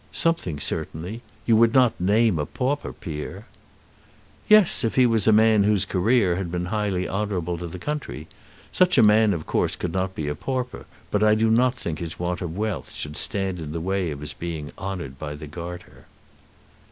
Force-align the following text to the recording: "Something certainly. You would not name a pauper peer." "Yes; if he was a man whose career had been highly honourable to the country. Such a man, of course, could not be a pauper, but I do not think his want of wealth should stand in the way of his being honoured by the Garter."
"Something 0.11 0.59
certainly. 0.59 1.21
You 1.45 1.55
would 1.57 1.75
not 1.75 2.01
name 2.01 2.39
a 2.39 2.47
pauper 2.47 2.91
peer." 2.91 3.45
"Yes; 4.49 4.83
if 4.83 4.95
he 4.95 5.05
was 5.05 5.27
a 5.27 5.31
man 5.31 5.61
whose 5.63 5.85
career 5.85 6.37
had 6.37 6.51
been 6.51 6.65
highly 6.73 7.07
honourable 7.07 7.55
to 7.59 7.67
the 7.67 7.77
country. 7.77 8.27
Such 8.71 8.97
a 8.97 9.03
man, 9.03 9.31
of 9.31 9.45
course, 9.45 9.75
could 9.75 9.93
not 9.93 10.15
be 10.15 10.27
a 10.27 10.33
pauper, 10.33 10.87
but 11.11 11.21
I 11.21 11.35
do 11.35 11.51
not 11.51 11.75
think 11.77 11.99
his 11.99 12.17
want 12.17 12.41
of 12.41 12.57
wealth 12.57 12.91
should 12.95 13.15
stand 13.15 13.59
in 13.59 13.73
the 13.73 13.79
way 13.79 14.09
of 14.09 14.21
his 14.21 14.33
being 14.33 14.71
honoured 14.75 15.19
by 15.19 15.35
the 15.35 15.45
Garter." 15.45 16.07